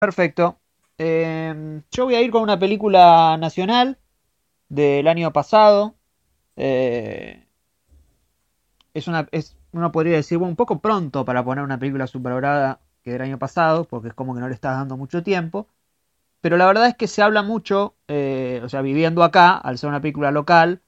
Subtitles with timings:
[0.00, 0.58] Perfecto.
[0.96, 3.98] Eh, yo voy a ir con una película nacional
[4.68, 5.94] del año pasado.
[6.56, 7.46] Eh,
[8.94, 13.12] es una, es, uno podría decir, un poco pronto para poner una película superorada que
[13.12, 15.68] del año pasado, porque es como que no le estás dando mucho tiempo.
[16.40, 19.90] Pero la verdad es que se habla mucho, eh, o sea, viviendo acá, al ser
[19.90, 20.82] una película local,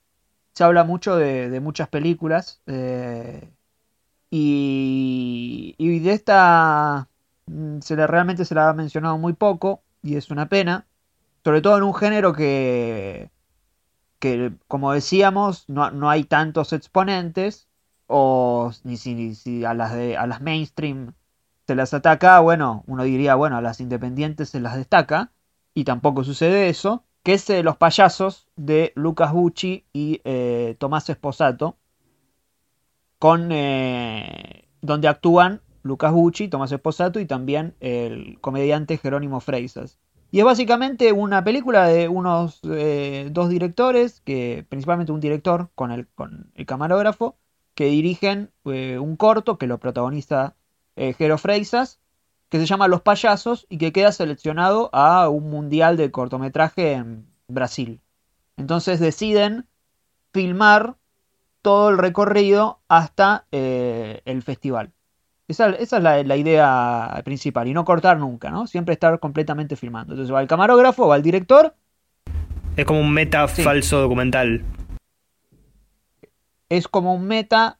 [0.55, 2.63] se habla mucho de, muchas películas.
[2.67, 3.51] Eh,
[4.31, 7.09] y, y, de esta
[7.81, 10.87] se le, realmente se la ha mencionado muy poco, y es una pena.
[11.45, 13.31] Sobre todo en un género que,
[14.19, 17.69] que como decíamos, no, no hay tantos exponentes,
[18.07, 21.15] o ni si, a, las de, a las mainstream
[21.67, 25.33] se las ataca, bueno, uno diría, bueno, a las independientes se las destaca,
[25.75, 31.09] y tampoco sucede eso, que es eh, Los payasos de Lucas Bucci y eh, Tomás
[31.09, 31.77] Esposato,
[33.19, 39.99] con, eh, donde actúan Lucas Bucci, Tomás Esposato y también el comediante Jerónimo Freisas.
[40.31, 46.07] Y es básicamente una película de unos dos directores, que principalmente un director con el,
[46.65, 47.37] camarógrafo,
[47.75, 50.55] que dirigen un corto que lo protagoniza
[50.97, 52.01] Jero Freisas
[52.53, 57.27] que se llama Los Payasos y que queda seleccionado a un mundial de cortometraje en
[57.49, 58.03] Brasil.
[58.59, 59.67] Entonces deciden
[60.35, 60.97] filmar
[61.63, 64.93] todo el recorrido hasta eh, el festival.
[65.53, 68.67] Esa, es la, idea principal y no cortar nunca, ¿no?
[68.67, 70.15] Siempre estar completamente filmando.
[70.15, 71.75] Entonces va el camarógrafo, va el director.
[72.77, 74.65] Es como un meta falso documental.
[76.69, 77.79] Es como un meta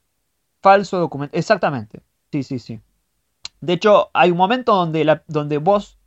[0.61, 1.37] falso documental.
[1.37, 2.01] Exactamente.
[2.31, 2.79] Sí, sí, sí.
[3.59, 5.97] De hecho, hay un momento donde, donde vos,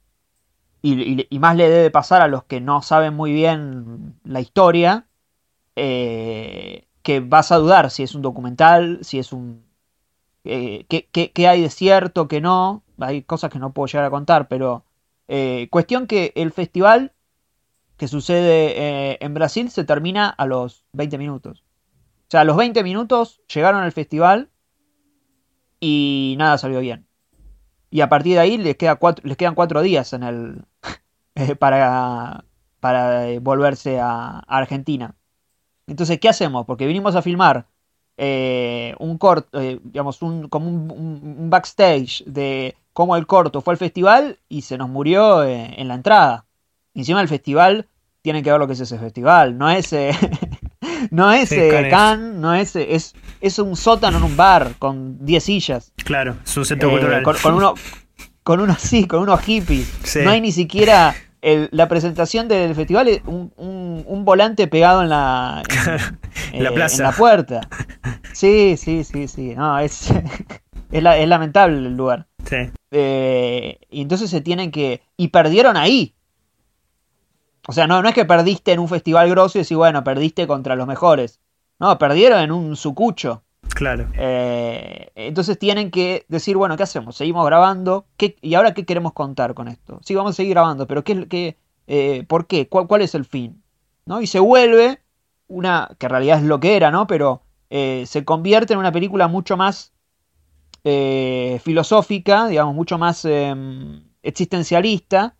[0.82, 5.06] y, más le debe pasar a los que no saben muy bien la historia,
[5.74, 9.65] eh, que vas a dudar si es un documental, si es un...
[10.46, 12.82] Eh, qué, hay de cierto, qué no.
[12.98, 14.84] Hay cosas que no puedo llegar a contar, pero...
[15.28, 17.12] Eh, cuestión que el festival
[17.96, 21.64] que sucede en Brasil se termina a los 20 minutos.
[22.28, 24.50] O sea, a los 20 minutos llegaron al festival
[25.80, 27.06] y nada salió bien
[27.90, 30.64] y a partir de ahí les, queda les quedan cuatro días en el
[31.34, 32.44] eh, para,
[32.80, 35.14] para eh, volverse a, Argentina.
[35.86, 36.66] Entonces, ¿qué hacemos?
[36.66, 37.68] Porque vinimos a filmar
[38.16, 44.38] eh, un corto, digamos, un, como un, backstage de cómo el corto fue al festival
[44.48, 46.46] y se nos murió en la entrada.
[46.94, 47.88] Encima el festival
[48.22, 49.94] tiene que ver lo que es ese festival, no es
[51.10, 55.44] no es eh, Can, no es, es, es un sótano en un bar con 10
[55.44, 55.92] sillas.
[55.96, 57.22] Claro, es un centro eh, cultural.
[57.22, 57.74] Con, uno,
[58.42, 60.16] con unos, sí, con unos hippies.
[60.24, 65.62] No hay ni siquiera la presentación del festival, un, un, volante pegado en la,
[66.52, 66.96] en, la plaza.
[66.96, 67.60] En la puerta.
[68.32, 69.54] Sí, sí, sí, sí.
[69.54, 70.12] No, es,
[70.90, 72.26] es, lamentable el lugar.
[72.44, 72.56] Sí.
[72.90, 75.02] Eh, y entonces se tienen que.
[75.16, 76.14] Y perdieron ahí.
[77.68, 80.46] O sea, no, no es que perdiste en un festival grosso y decís, bueno, perdiste
[80.46, 81.40] contra los mejores.
[81.78, 83.42] No, perdieron en un sucucho.
[83.74, 84.08] Claro.
[84.14, 87.16] Eh, entonces tienen que decir, bueno, ¿qué hacemos?
[87.16, 88.06] ¿Seguimos grabando?
[88.16, 90.00] ¿Qué, ¿Y ahora qué queremos contar con esto?
[90.02, 91.56] Sí, vamos a seguir grabando, pero ¿qué, qué,
[91.86, 92.68] eh, ¿por qué?
[92.68, 93.62] ¿Cuál, ¿Cuál, es el fin?
[94.06, 94.20] ¿No?
[94.20, 95.00] Y se vuelve
[95.48, 97.06] una, que en realidad es lo que era, ¿no?
[97.06, 99.92] Pero eh, se convierte en una película mucho más
[100.84, 105.34] filosófica, digamos, mucho más em, existencialista,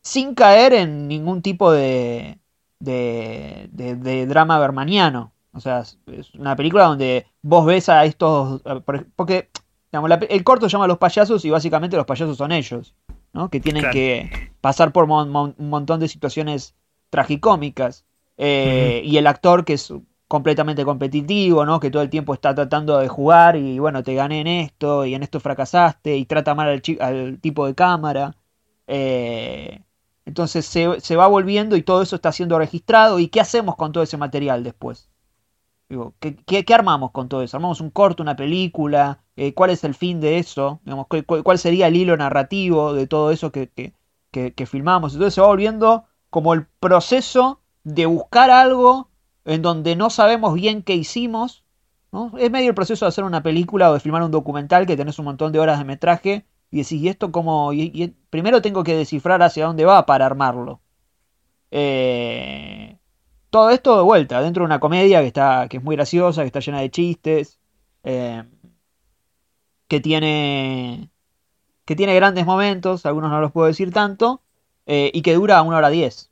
[0.00, 2.38] sin caer en ningún tipo de,
[2.82, 5.31] de, de, drama bermaniano.
[5.52, 8.62] O sea, es una película donde vos ves a estos...
[9.16, 9.50] Porque
[9.90, 12.94] digamos, el corto se llama Los payasos y básicamente los payasos son ellos,
[13.32, 13.50] ¿no?
[13.50, 16.74] Que tienen que pasar por un montón de situaciones
[17.10, 18.06] tragicómicas.
[18.38, 19.92] Eh, y el actor que es
[20.26, 21.78] completamente competitivo, ¿no?
[21.78, 25.14] Que todo el tiempo está tratando de jugar y bueno, te gané en esto y
[25.14, 28.34] en esto fracasaste y trata mal al, al tipo de cámara.
[28.86, 29.82] Eh,
[30.24, 33.18] entonces se, va volviendo y todo eso está siendo registrado.
[33.18, 35.10] ¿Y qué hacemos con todo ese material después?
[35.92, 37.58] Digo, ¿qué, armamos con todo eso?
[37.58, 39.24] ¿Armamos un corto, una película?
[39.36, 40.80] Eh, ¿Cuál es el fin de eso?
[40.84, 41.06] Digamos,
[41.44, 43.68] ¿cuál, sería el hilo narrativo de todo eso que,
[44.30, 45.12] que, filmamos?
[45.12, 49.10] Entonces se va volviendo como el proceso de buscar algo
[49.44, 51.62] en donde no sabemos bien qué hicimos.
[52.38, 55.18] Es medio el proceso de hacer una película o de filmar un documental que tenés
[55.18, 57.70] un montón de horas de metraje y decís, ¿y esto cómo?
[58.30, 60.80] Primero tengo que descifrar hacia dónde va para armarlo.
[61.70, 62.96] Eh,
[63.52, 66.46] todo esto de vuelta, dentro de una comedia que, está, que es muy graciosa, que
[66.46, 67.58] está llena de chistes,
[68.02, 68.42] eh,
[69.88, 71.10] que tiene
[71.84, 74.40] que tiene grandes momentos, algunos no los puedo decir tanto,
[74.86, 76.30] eh, y que dura una hora diez.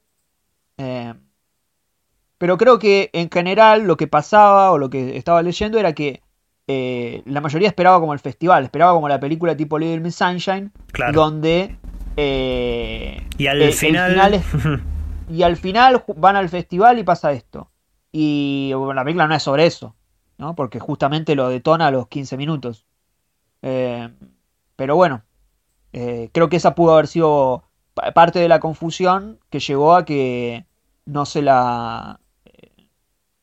[2.38, 6.22] pero creo que en general lo que pasaba o lo que estaba leyendo era que
[6.68, 10.72] eh, la mayoría esperaba como el festival, esperaba como la película tipo Little Miss Sunshine,
[11.12, 11.76] donde
[12.16, 14.10] Eh, y al eh, el final.
[14.12, 14.44] final es-
[15.30, 17.70] y al final van al festival y pasa esto.
[18.12, 19.96] Y bueno, la película no es sobre eso,
[20.38, 20.54] ¿no?
[20.54, 22.86] Porque justamente lo detona a los 15 minutos.
[23.62, 24.08] Eh,
[24.76, 25.24] pero bueno,
[25.92, 30.04] eh, creo que esa pudo haber sido pa- parte de la confusión que llegó a
[30.04, 30.66] que
[31.06, 32.88] no se la eh,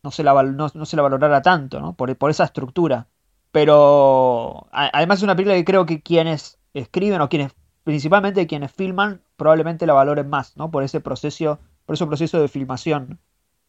[0.04, 1.94] no se la, no, se la valorara tanto, ¿no?
[1.96, 3.08] Por, por esa estructura.
[3.52, 9.22] Pero además es una película que creo que quienes escriben o quienes, principalmente quienes filman,
[9.38, 10.70] probablemente la valoren más, ¿no?
[10.72, 13.20] Por ese proceso, por ese proceso de filmación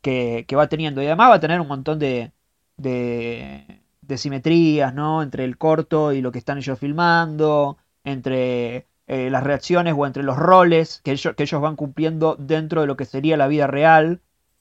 [0.03, 1.03] que, que va teniendo.
[1.03, 2.33] Y además va a tener un montón de,
[2.77, 3.83] de,
[4.17, 5.23] simetrías, ¿no?
[5.23, 10.25] Entre el corto y lo que están ellos filmando, entre eh, las reacciones o entre
[10.25, 13.69] los roles que ellos, que ellos van cumpliendo dentro de lo que sería la vida
[13.69, 14.21] real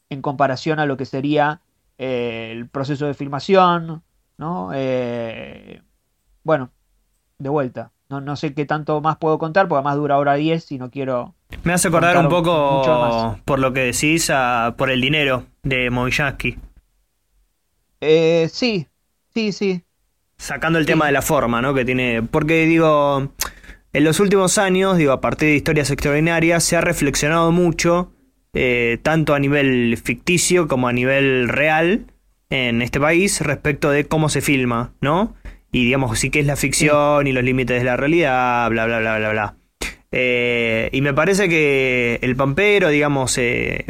[0.09, 1.61] en comparación a lo que sería
[1.97, 4.03] eh, el proceso de filmación,
[4.37, 4.69] ¿no?
[4.73, 5.81] Eh,
[6.43, 6.71] bueno,
[7.39, 7.91] de vuelta.
[8.09, 10.91] No, no sé qué tanto más puedo contar, porque además dura hora 10 y no
[10.91, 11.35] quiero...
[11.67, 16.57] Me hace acordar un poco, por lo que decís, a- por el dinero de Moyansky.
[17.99, 18.87] Eh, sí,
[19.33, 19.83] sí, sí.
[20.37, 20.91] Sacando el Sí.
[20.93, 21.73] tema de la forma, ¿no?
[21.73, 22.23] Que tiene.
[22.23, 23.33] Porque digo,
[23.91, 28.13] en los últimos años, digo, a partir de historias extraordinarias, se ha reflexionado mucho,
[28.53, 32.05] eh, tanto a nivel ficticio como a nivel real,
[32.49, 35.35] en este país, respecto de cómo se filma, ¿no?
[35.73, 38.99] Y digamos, sí que es la ficción y los límites de la realidad, bla, bla,
[38.99, 39.55] bla, bla, bla.
[40.11, 43.85] Eh, y me parece que el Pampero, digamos, eh,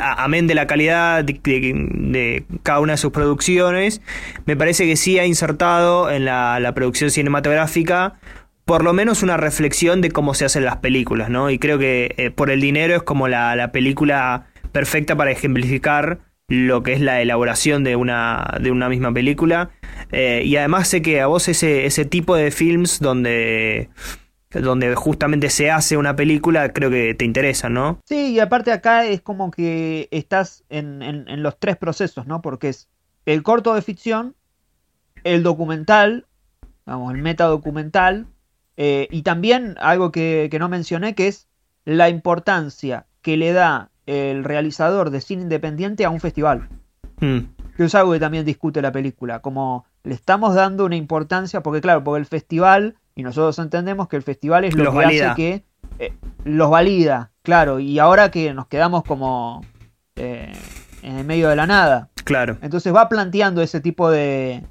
[0.00, 4.00] amén de la calidad de, cada una de sus producciones,
[4.46, 8.14] me parece que sí ha insertado en la, la producción cinematográfica
[8.64, 11.50] por lo menos una reflexión de cómo se hacen las películas, ¿no?
[11.50, 16.20] Y creo que eh, por el dinero es como la, la película perfecta para ejemplificar
[16.48, 19.70] lo que es la elaboración de una, de una misma película.
[20.12, 23.88] Y además sé que a vos ese, ese tipo de films donde,
[24.54, 27.98] donde justamente se hace una película, creo que te interesa, ¿no?
[28.06, 32.42] Sí, y aparte acá es como que estás en, en- en los tres procesos, ¿no?
[32.42, 32.88] Porque es
[33.26, 34.34] el corto de ficción,
[35.24, 36.26] el documental,
[36.84, 38.26] vamos, el metadocumental,
[38.76, 41.46] eh, y también algo que, que no mencioné, que es
[41.84, 46.68] la importancia que le da el realizador de cine independiente a un festival.
[47.20, 47.38] Mm,
[47.76, 51.80] Que es algo que también discute la película, como le estamos dando una importancia, porque
[51.80, 55.32] claro, porque el festival, y nosotros entendemos que el festival es lo Los que valida.
[55.32, 55.64] hace que
[55.98, 56.12] eh,
[56.44, 59.64] los valida, claro, y ahora que nos quedamos como
[60.16, 60.52] eh,
[61.02, 62.10] en el medio de la nada.
[62.24, 62.56] claro.
[62.62, 64.62] Entonces va planteando ese tipo de,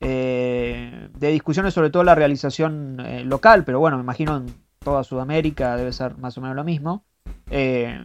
[0.00, 4.46] eh, de discusiones, sobre todo la realización eh, local, pero bueno, me imagino en
[4.80, 7.04] toda Sudamérica debe ser más o menos lo mismo,
[7.50, 8.04] eh,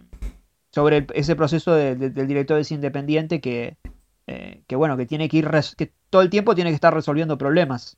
[0.72, 3.78] sobre el- ese proceso de- de- del director de cine independiente que,
[4.28, 7.38] eh, que bueno, que tiene que ir, que todo el tiempo tiene que estar resolviendo
[7.38, 7.98] problemas,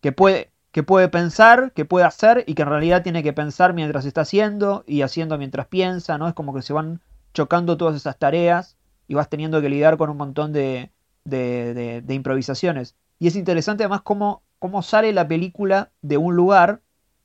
[0.00, 3.72] que puede que puede pensar, que puede hacer y que en realidad tiene que pensar
[3.72, 6.28] mientras está haciendo y haciendo mientras piensa, ¿no?
[6.28, 7.00] Es como que se van
[7.32, 8.76] chocando todas esas tareas
[9.08, 10.90] y vas teniendo que lidiar con un montón de,
[11.24, 12.94] de, de- de improvisaciones.
[13.18, 16.82] Y es interesante además cómo, cómo sale la película de un lugar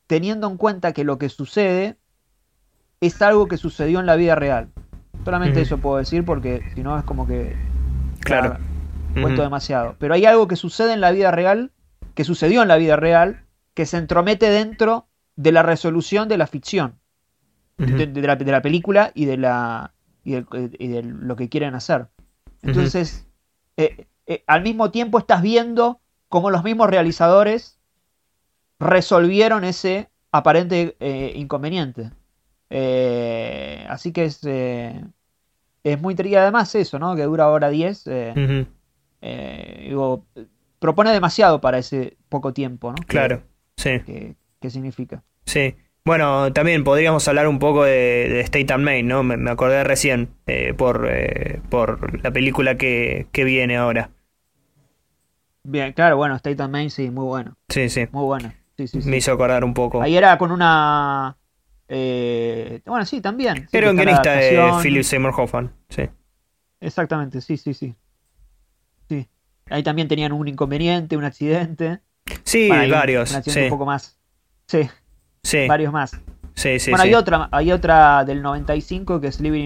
[0.07, 1.97] teniendo en cuenta que lo que sucede
[3.01, 4.69] es algo que sucedió en la vida real.
[5.25, 7.57] Solamente eso puedo decir porque si no es como que
[8.21, 8.57] Claro.
[9.21, 9.97] cuento demasiado.
[9.99, 11.73] Pero hay algo que sucede en la vida real,
[12.15, 16.47] que sucedió en la vida real, que se entromete dentro de la resolución de la
[16.47, 16.99] ficción,
[17.77, 19.93] de, de la, de la película y de la
[20.23, 20.45] y de,
[20.77, 22.07] y de lo que quieren hacer.
[22.61, 23.25] Entonces,
[23.77, 27.79] eh, eh, al mismo tiempo estás viendo cómo los mismos realizadores
[28.79, 32.11] resolvieron ese aparente eh, inconveniente.
[33.89, 34.41] Así que es,
[35.83, 37.15] es muy y además eso, ¿no?
[37.15, 38.07] Que dura hora 10.
[38.07, 38.67] eh, Ujú.
[39.21, 40.25] eh, digo,
[40.81, 42.95] propone demasiado para ese poco tiempo, ¿no?
[42.95, 43.43] Que- Claro,
[43.77, 43.99] sí.
[44.01, 45.23] Que, que significa.
[45.45, 45.75] Sí.
[46.03, 47.91] Bueno, también podríamos hablar un poco de,
[48.27, 49.21] de State and Main, ¿no?
[49.21, 54.09] Me, me acordé recién eh, por, eh, por la película que, que viene ahora.
[55.63, 57.55] Bien, claro, bueno, State and Main, sí, muy bueno.
[57.69, 58.07] Sí, sí.
[58.11, 58.51] Muy bueno.
[58.77, 59.09] Sí, sí, sí.
[59.09, 60.01] Me hizo acordar un poco.
[60.01, 61.37] Ahí era con una.
[61.87, 63.67] eh, bueno, sí, también.
[63.71, 64.59] Era un guionista de.
[64.81, 65.71] Philip Seymour Hoffman.
[65.89, 66.09] Sí.
[66.79, 67.93] Exactamente, sí, sí, sí.
[69.71, 71.99] Ahí también tenían un inconveniente, un accidente.
[72.43, 73.31] Sí, Bueno, hay un- varios.
[73.31, 74.19] Un accidente Sí, un poco más.
[74.67, 74.89] Sí,
[75.43, 76.11] sí, varios más.
[76.55, 77.09] sí, sí, bueno, sí.
[77.09, 79.65] hay otra, hay otra del 95 que es Living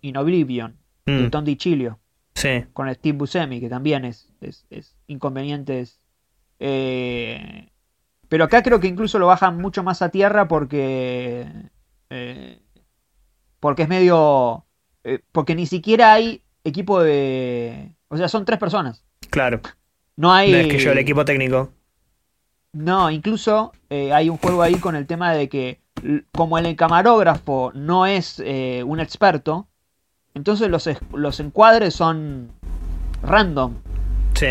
[0.00, 0.76] in, Oblivion,
[1.06, 1.98] de Mm, Tom DiCilio.
[2.34, 2.64] sí.
[2.72, 6.00] con Steve Buscemi, que también es, es, es inconvenientes.
[6.58, 7.68] Eh,
[8.28, 11.46] pero acá creo que incluso lo bajan mucho más a tierra porque.
[12.10, 12.60] eh,
[13.60, 14.64] porque es medio.
[15.04, 17.92] eh, porque ni siquiera hay equipo de.
[18.08, 19.04] O sea, son tres personas.
[19.36, 19.60] Claro.
[20.16, 20.50] No hay.
[20.50, 21.70] No es que yo el equipo técnico.
[22.72, 25.78] No, incluso eh, hay un juego ahí con el tema de que
[26.32, 29.68] como el camarógrafo no es eh, un experto,
[30.32, 32.50] entonces los, los encuadres son
[33.22, 33.74] random.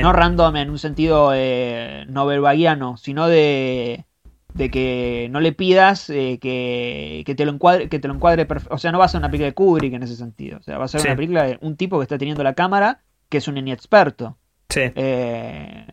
[0.04, 4.06] No random en un sentido eh, novelvaguiano, sino de,
[4.54, 8.78] de que no le pidas eh, que, te lo encuadre, que te lo encuadre O
[8.78, 10.60] sea, no va a ser una película de Kubrick en ese sentido.
[10.60, 13.02] O sea, va a ser una película de un tipo que está teniendo la cámara,
[13.30, 14.38] que es un inexperto.
[14.76, 14.92] Sí.
[14.94, 15.88] Eh,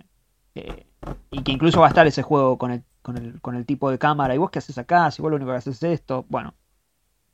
[1.31, 3.93] y que incluso va a estar ese juego con el, con el, con el tipo
[3.93, 4.35] de cámara.
[4.35, 5.09] ¿Y vos qué haces acá?
[5.13, 6.27] Si vos lo único que haces es esto.
[6.29, 6.55] Bueno.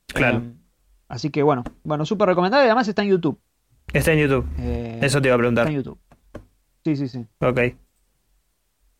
[0.08, 0.42] Claro.
[1.08, 2.66] así que bueno, bueno, súper recomendable.
[2.66, 3.40] Además está en YouTube.
[3.94, 4.46] Está en YouTube.
[5.00, 5.64] Eso te iba a preguntar.
[5.64, 5.98] Está en YouTube.
[6.84, 7.26] Sí, sí, sí.
[7.40, 7.60] Ok.